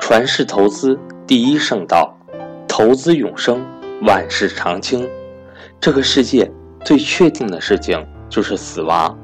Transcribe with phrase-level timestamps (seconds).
[0.00, 2.16] 传世投资第一圣道，
[2.66, 3.64] 投资永生，
[4.02, 5.08] 万事长青。
[5.80, 6.50] 这个世界
[6.84, 9.16] 最确定的事情就是死亡，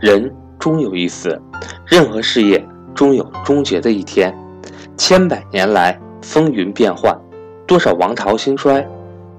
[0.00, 1.40] 人终有一死，
[1.86, 2.62] 任何事业
[2.94, 4.36] 终有终结的一天。
[4.96, 7.16] 千百年来风云变幻，
[7.66, 8.86] 多少王朝兴衰，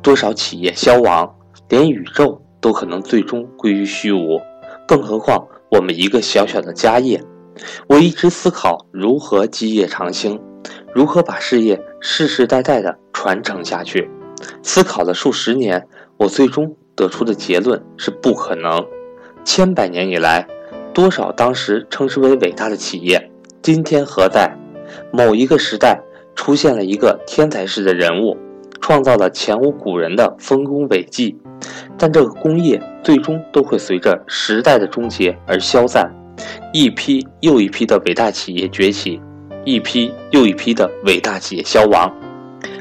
[0.00, 1.34] 多少企业消亡，
[1.68, 4.40] 连宇宙都可能最终归于虚无，
[4.86, 7.22] 更何况我们一个小小的家业。
[7.88, 10.40] 我一直思考如何基业长青。
[10.94, 14.10] 如何把事业世世代代的传承下去？
[14.62, 18.84] 思考了数十年，我最终得出的结论是不可能。
[19.44, 20.46] 千百年以来，
[20.92, 23.30] 多少当时称之为伟大的企业，
[23.62, 24.56] 今天何在？
[25.12, 26.00] 某一个时代
[26.34, 28.36] 出现了一个天才式的人物，
[28.80, 31.36] 创造了前无古人的丰功伟绩，
[31.96, 36.10] 但这个工业最终都会随着时代的终结而消散，
[36.72, 39.20] 一批又一批的伟大企业崛起。
[39.64, 42.10] 一批又一批的伟大企业消亡，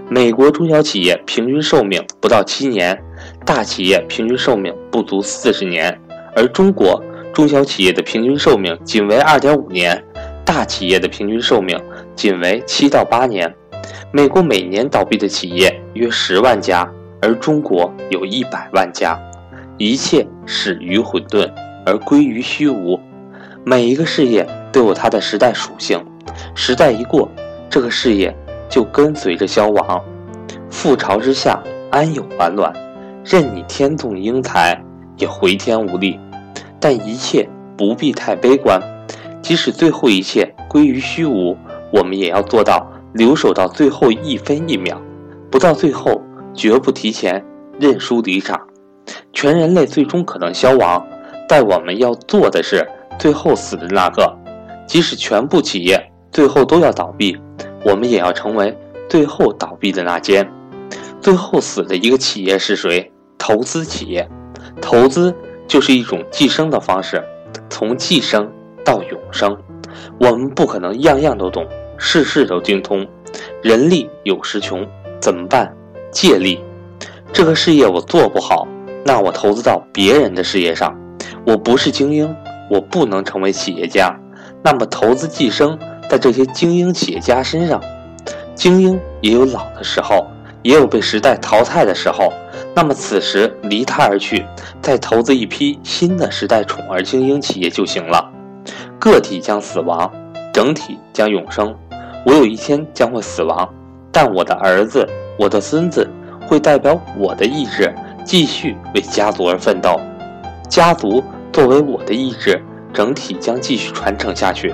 [0.10, 2.98] 美国中小企业平均寿命不到七年，
[3.46, 6.00] 大企业平均寿命不足四十年，
[6.36, 7.04] 而中国
[7.34, 10.02] 中小企业的平均寿命仅为二点五年，
[10.46, 11.78] 大企业的平均寿命
[12.16, 13.54] 仅为七到八年。
[14.12, 16.90] 美国每年倒闭的企业约十万家，
[17.22, 19.20] 而中国有一百万家。
[19.78, 21.50] 一切始于混沌，
[21.86, 23.00] 而归于虚无。
[23.66, 26.04] 每一个事业都有它的时代属性。
[26.56, 27.30] 时代一过，
[27.70, 28.36] 这个事业
[28.70, 30.04] 就跟随着消亡。
[30.72, 32.74] 覆巢之下，安有完卵？
[33.24, 34.82] 任你天纵英才，
[35.18, 36.20] 也回天无力。
[36.80, 38.82] 但一切不必太悲观，
[39.42, 41.58] 即使最后一切归于虚无，
[41.92, 45.00] 我们也要做到留守到最后一分一秒，
[45.52, 46.22] 不到最后
[46.54, 47.44] 绝不提前
[47.80, 48.60] 认输离场。
[49.34, 51.06] 全人类最终可能消亡，
[51.48, 52.88] 但我们要做的是
[53.18, 54.38] 最后死的那个。
[54.88, 56.09] 即使全部企业。
[56.32, 57.38] 最后都要倒闭，
[57.84, 58.78] 我们也要成为
[59.10, 60.50] 最后倒闭的那间。
[61.22, 63.12] 最后死的一个企业是谁？
[63.38, 64.30] 投资企业。
[64.82, 65.34] 投资
[65.68, 67.24] 就是一种寄生的方式，
[67.70, 68.50] 从寄生
[68.86, 69.58] 到永生。
[70.20, 73.06] 我们不可能样样都懂，事事都精通。
[73.62, 74.88] 人力有时穷，
[75.20, 75.76] 怎么办？
[76.12, 76.64] 借力。
[77.34, 78.68] 这个事业我做不好，
[79.04, 80.98] 那我投资到别人的事业上。
[81.46, 82.34] 我不是精英，
[82.70, 84.18] 我不能成为企业家，
[84.64, 85.78] 那么投资寄生。
[86.10, 87.80] 在这些精英企业家身上，
[88.56, 90.28] 精英也有老的时候，
[90.64, 92.34] 也有被时代淘汰的时候。
[92.76, 94.46] 那么此时离他而去，
[94.82, 98.28] 再投资一批新的时代宠儿精英企业就行了。
[98.98, 100.12] 个体将死亡，
[100.52, 101.74] 整体将永生。
[102.26, 103.68] 我有一天将会死亡，
[104.12, 106.10] 但我的儿子、我的孙子
[106.48, 107.94] 会代表我的意志，
[108.26, 110.00] 继续为家族而奋斗。
[110.68, 112.62] 家族作为我的意志，
[112.94, 114.74] 整体将继续传承下去。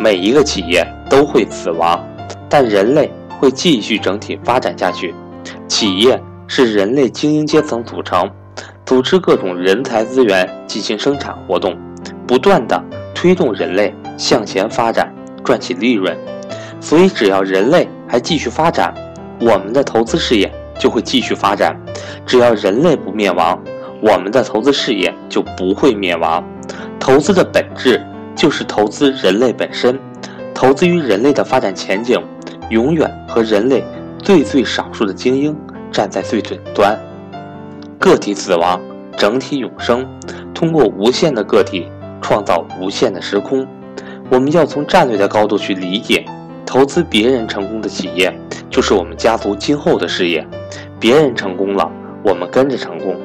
[0.00, 2.02] 每一个企业都会死亡，
[2.48, 5.14] 但人类会继续整体发展下去。
[5.66, 8.30] 企业是人类精英阶层组成，
[8.86, 11.76] 组织各种人才资源进行生产活动，
[12.26, 12.82] 不断的
[13.14, 15.12] 推动人类向前发展，
[15.44, 16.16] 赚取利润。
[16.80, 18.94] 所以，只要人类还继续发展，
[19.40, 21.76] 我们的投资事业就会继续发展。
[22.24, 23.60] 只要人类不灭亡，
[24.00, 26.44] 我们的投资事业就不会灭亡。
[27.00, 28.00] 投资的本质。
[28.38, 29.98] 就是投资人类本身，
[30.54, 32.16] 投资于人类的发展前景，
[32.70, 33.82] 永远和人类
[34.16, 35.54] 最最少数的精英
[35.90, 36.96] 站在最顶端。
[37.98, 38.80] 个体死亡，
[39.16, 40.06] 整体永生。
[40.54, 41.88] 通过无限的个体
[42.22, 43.66] 创造无限的时空。
[44.30, 46.24] 我们要从战略的高度去理解，
[46.64, 48.32] 投资别人成功的企业，
[48.70, 50.46] 就是我们家族今后的事业。
[51.00, 51.90] 别人成功了，
[52.22, 53.16] 我们跟着成功；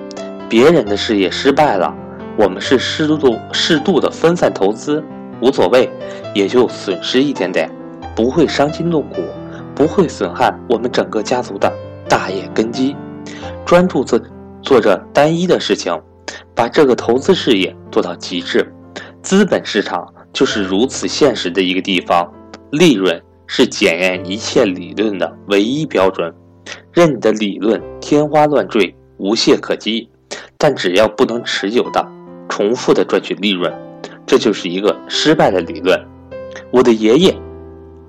[0.50, 1.94] 别人的事业失败了。
[2.36, 5.04] 我们是适度适度的分散投资，
[5.42, 5.90] 无所谓，
[6.34, 7.70] 也就损失一点点，
[8.16, 9.22] 不会伤筋动骨，
[9.76, 11.72] 不会损害我们整个家族的
[12.10, 12.96] 大业根基。
[13.66, 14.20] 专注做
[14.62, 15.96] 做着单一的事情，
[16.56, 18.68] 把这个投资事业做到极致。
[19.22, 22.30] 资本市场就是如此现实的一个地方，
[22.72, 26.34] 利润是检验一切理论的唯一标准。
[26.92, 30.10] 任你的理论天花乱坠，无懈可击，
[30.58, 32.06] 但只要不能持久的。
[32.56, 33.74] 重复的赚取利润，
[34.28, 36.00] 这就是一个失败的理论。
[36.70, 37.36] 我的爷爷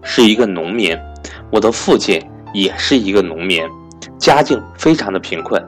[0.02, 0.94] 是一个农民，
[1.50, 3.66] 我的父亲也是一个农民，
[4.18, 5.58] 家境非常的贫困。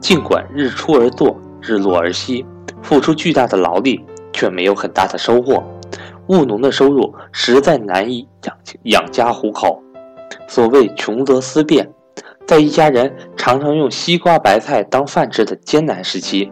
[0.00, 2.46] 尽管日出而作，日落而息，
[2.80, 5.62] 付出巨大的劳力，却没有很大的收获。
[6.28, 9.82] 务农的收入实在难以养养家糊口。
[10.48, 11.86] 所谓穷则思变，
[12.46, 16.50] 在一家人常常用西瓜白菜当饭吃的艰难时期。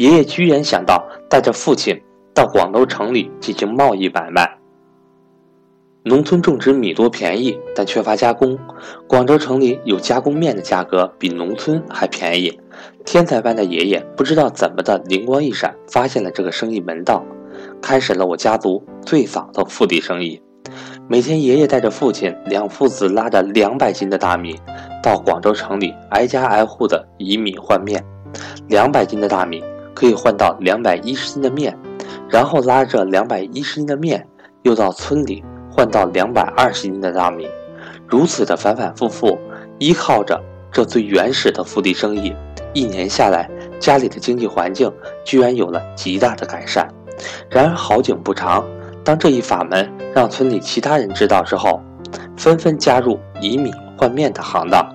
[0.00, 1.94] 爷爷居然想到带着父亲
[2.32, 4.50] 到广州城里进行贸易买卖。
[6.04, 8.58] 农村种植米多便宜，但缺乏加工。
[9.06, 12.58] 广州城里有加工面的价格比农村还便宜。
[13.04, 17.22] 天才般的爷爷不知道怎么的灵光一闪，发现了这个生意门道，
[17.82, 20.40] 开始了我家族最早的复地生意。
[21.10, 24.58] 每天，爷爷带着父亲两父子拉着两百斤的大米，
[25.02, 28.02] 到广州城里挨家挨户的以米换面。
[28.66, 29.62] 两百斤的大米
[30.00, 31.78] 可以换到两百一十斤的面，
[32.26, 34.26] 然后拉着两百一十斤的面，
[34.62, 37.46] 又到村里换到两百二十斤的大米。
[38.08, 39.38] 如此的反反复复，
[39.78, 40.40] 依靠着
[40.72, 42.34] 这最原始的复地生意，
[42.72, 43.46] 一年下来，
[43.78, 44.90] 家里的经济环境
[45.22, 46.88] 居然有了极大的改善。
[47.50, 48.64] 然而好景不长。
[49.04, 51.78] 当这一法门让村里其他人知道之后，
[52.38, 54.90] 纷纷加入以米换面的行当。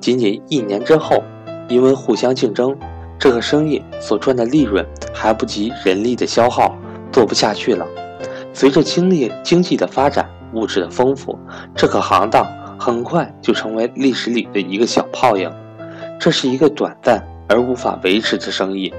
[0.00, 1.20] 仅仅一年之后，
[1.68, 2.76] 因为互相竞争，
[3.24, 6.76] 这个生意所赚的利润还不及人力的消耗，
[7.10, 7.86] 做不下去了。
[8.52, 11.38] 随着经历经济的发展，物质的丰富，
[11.74, 12.46] 这个行当
[12.78, 15.50] 很快就成为历史里的一个小泡影。
[16.20, 18.92] 这是一个短暂而无法维持的生意。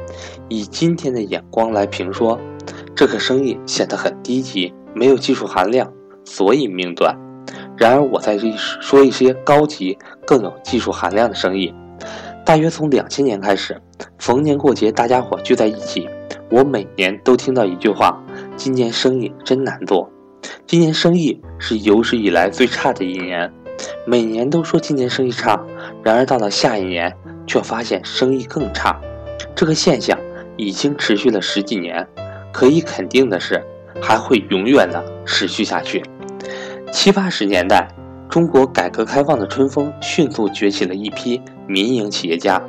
[0.50, 2.40] 以今天的眼光来评说。
[2.96, 5.88] 这个生意显得很低级，没有技术含量，
[6.24, 7.16] 所以命短。
[7.78, 9.96] 然而，我在这说一些高级、
[10.26, 11.72] 更有技术含量的生意。
[12.46, 13.76] 大约从两千年开始，
[14.20, 16.08] 逢年过节，大家伙聚在一起，
[16.52, 18.24] 我每年都听到一句话
[18.56, 20.08] ：“今年生意真难做。”
[20.68, 23.52] 今年生意是有史以来最差的一年。
[24.06, 25.60] 每年都说今年生意差，
[26.04, 27.12] 然而到了下一年，
[27.48, 29.02] 却发现生意更差。
[29.56, 30.16] 这个现象
[30.56, 32.08] 已经持续了十几年。
[32.54, 33.60] 可以肯定的是，
[34.00, 36.02] 还会永远的持续下去。
[36.94, 37.88] 七八十年代，
[38.30, 42.62] 中国改革开放的春风迅速崛起了一批民营企业家。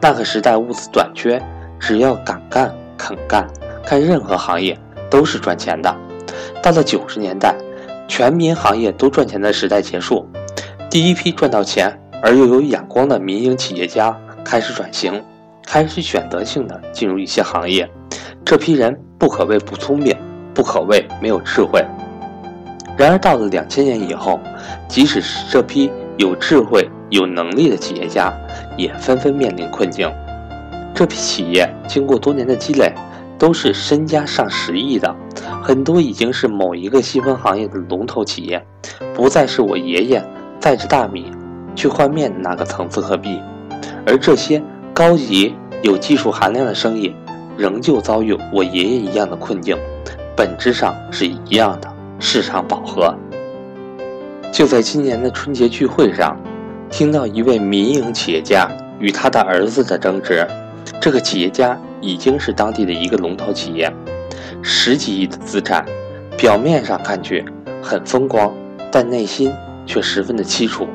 [0.00, 1.40] 那个时代物资短缺，
[1.78, 3.46] 只要敢干肯干，
[3.86, 4.78] 干任何行业
[5.10, 5.94] 都是赚钱的。
[6.62, 7.54] 到了九十年代，
[8.08, 10.26] 全民行业都赚钱的时代结束，
[10.90, 15.22] 第一批赚到钱而又有眼光的民营企业家开始转型，
[15.66, 17.88] 开始选择性的进入一些行业。
[18.44, 20.14] 这批人不可谓不聪明，
[20.52, 21.82] 不可谓没有智慧。
[22.96, 24.40] 然而到了两千年以后，
[24.88, 28.32] 即使是这批有智慧、有能力的企业家，
[28.76, 30.10] 也纷纷面临困境。
[30.94, 32.92] 这批企业经过多年的积累，
[33.38, 35.14] 都是身家上十亿的，
[35.62, 38.64] 很多已经是某一个细分行业的龙头企业，
[39.12, 40.24] 不再是我爷爷
[40.60, 41.32] 带着大米
[41.74, 43.40] 去换面的那个层次和比。
[44.06, 44.62] 而这些
[44.92, 47.14] 高级、有技术含量的生意。
[47.56, 49.78] 仍旧遭遇我爷爷一样的困境，
[50.34, 51.88] 本质上是一样的，
[52.26, 53.14] 市场饱和。
[54.50, 56.34] 就在今年的春节聚会上，
[56.88, 58.66] 听到一位民营企业家
[58.98, 60.44] 与他的儿子的争执。
[60.98, 63.92] 这个企业家已经是当地的一个龙头企业，
[64.62, 65.84] 十几亿的资产，
[66.38, 67.44] 表面上看去
[67.82, 68.50] 很风光，
[68.90, 69.52] 但内心
[69.84, 70.88] 却十分的凄楚。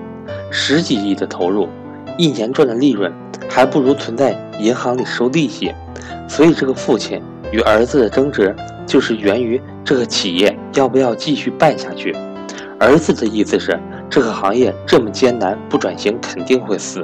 [0.49, 1.69] 十几亿的投入，
[2.17, 3.13] 一年赚的利润
[3.47, 5.71] 还不如存在银行里收利息。
[6.27, 7.21] 所以，这个父亲
[7.51, 8.55] 与儿子的争执，
[8.87, 12.15] 就是源于这个企业要不要继续办下去。
[12.79, 13.77] 儿子的意思是，
[14.09, 17.01] 这个行业这么艰难，不转型肯定会死；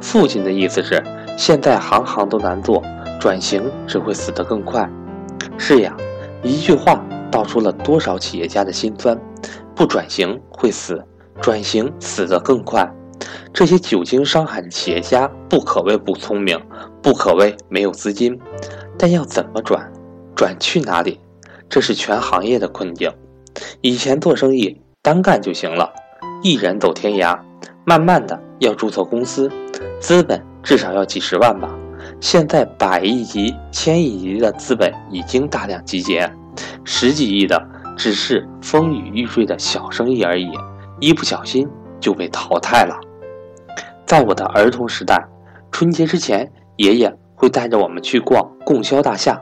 [0.00, 1.02] 父亲的意思是，
[1.36, 2.82] 现在行行都难做，
[3.20, 4.88] 转型只会死得更快。
[5.58, 5.94] 是呀，
[6.42, 9.18] 一句话道出了多少企业家的心酸：
[9.74, 11.04] 不转型会死，
[11.40, 12.90] 转型死得更快。
[13.52, 16.58] 这些久经商海的企业家不可谓不聪明，
[17.02, 18.40] 不可谓没有资金，
[18.96, 19.92] 但要怎么转，
[20.34, 21.20] 转去哪里，
[21.70, 23.10] 这是全行业的困境。
[23.80, 25.90] 以前做生意单干就行了，
[26.42, 27.38] 一人走天涯。
[27.86, 29.50] 慢慢的要注册公司，
[29.98, 31.70] 资本至少要几十万吧。
[32.20, 36.30] 现在百亿级、千亿级的资本已经大量集结，
[36.84, 37.60] 十几亿的
[37.96, 40.50] 只是风雨欲坠的小生意而已，
[41.00, 41.66] 一不小心
[41.98, 43.00] 就被淘汰了。
[44.04, 45.26] 在我的儿童时代，
[45.72, 49.40] 春节之前，爷爷会带着我们去逛供销大厦。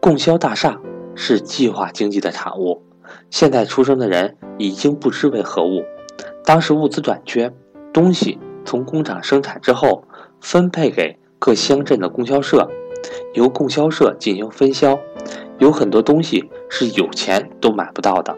[0.00, 0.78] 供销大厦
[1.14, 2.82] 是计划经济的产物，
[3.30, 5.82] 现在出生的人已经不知为何物。
[6.44, 7.52] 当时物资短缺，
[7.92, 10.04] 东西从工厂生产之后，
[10.40, 12.68] 分配给各乡镇的供销社，
[13.32, 14.98] 由供销社进行分销。
[15.58, 18.36] 有很多东西是有钱都买不到的，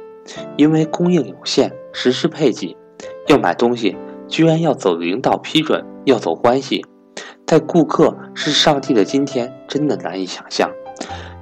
[0.56, 2.76] 因为供应有限，实施配给，
[3.28, 3.96] 要买东西。
[4.28, 6.84] 居然要走领导批准，要走关系，
[7.46, 10.68] 在顾客是上帝的今天，真的难以想象。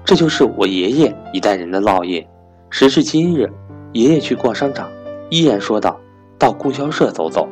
[0.04, 2.25] 这就是我爷爷一代人的烙印。
[2.68, 3.50] 时至今日，
[3.92, 4.90] 爷爷去逛商场，
[5.30, 5.99] 依然说道
[6.38, 7.49] ：“到供销社走走。”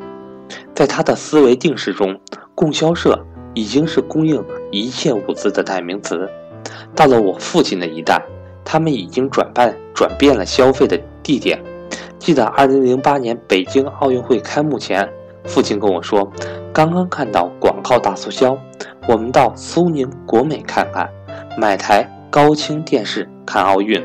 [0.75, 2.19] 在他的思维定式中，
[2.53, 6.29] 供销社已经是供应一切物资的代名词。
[6.95, 8.21] 到了我父亲的一代，
[8.63, 11.59] 他们已经转办转变了消费的地点，
[12.19, 15.09] 记得2008年北京奥运会开幕前，
[15.45, 16.31] 父亲跟我说，
[16.71, 18.55] 刚刚看到广告大促销，
[19.07, 21.09] 我们到苏宁、国美看看，
[21.57, 24.03] 买台高清电视看奥运。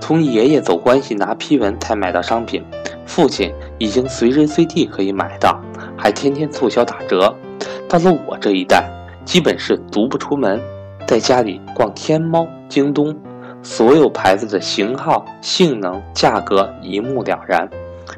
[0.00, 2.64] 从爷爷走关系拿批文才买到商品，
[3.04, 5.60] 父亲已经随时随地可以买到，
[5.96, 7.34] 还天天促销打折。
[7.88, 8.88] 到了我这一代，
[9.24, 10.62] 基本是足不出门，
[11.04, 13.12] 在家里逛天猫、京东，
[13.60, 17.68] 所有牌子的型号、性能、价格一目了然，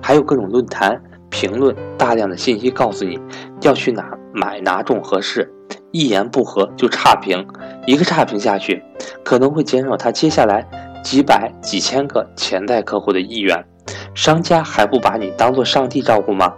[0.03, 3.19] 还有各种论坛评论，大量的信息告诉你
[3.63, 5.51] 要去哪买哪种合适，
[5.97, 7.43] 一言不合就差评，
[7.87, 8.85] 一个差评下去，
[9.25, 10.62] 可能会减少他接下来。
[11.03, 13.65] 几百几千个潜在客户的意愿，
[14.12, 16.53] 商家还不把你当做上帝照顾吗？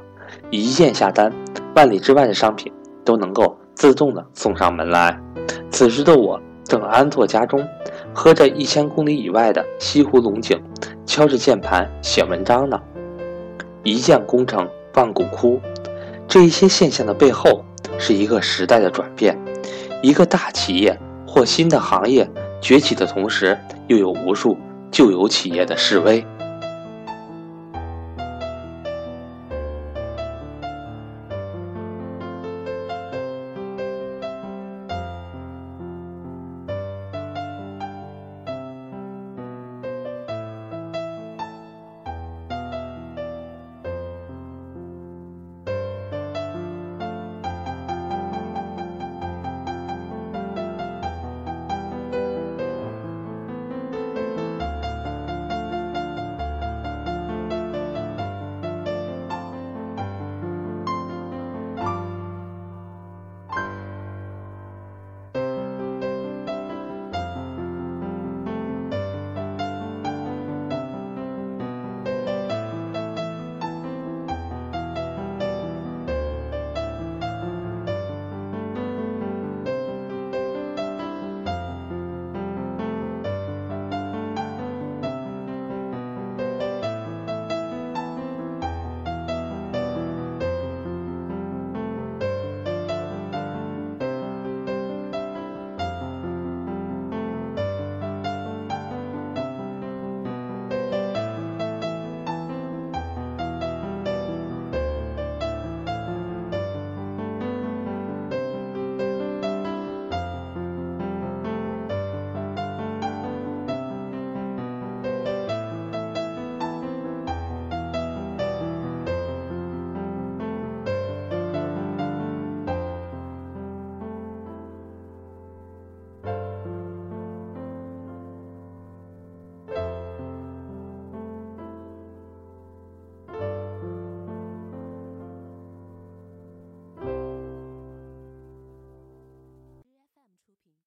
[0.50, 1.32] 一键下单，
[1.76, 2.72] 万里之外的商品
[3.04, 5.16] 都能够自动的送上门来。
[5.70, 7.64] 此时的我正安坐家中，
[8.12, 10.60] 喝着一千公里以外的西湖龙井，
[11.06, 12.80] 敲着键盘写文章呢。
[13.84, 15.60] 一将功成万骨枯，
[16.26, 17.64] 这一些现象的背后
[17.98, 19.36] 是一个时代的转变，
[20.02, 22.28] 一个大企业或新的行业。
[22.60, 24.58] 崛起的同时，又有无数
[24.90, 26.24] 旧有企业的示威。